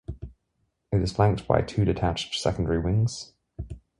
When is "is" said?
1.03-1.11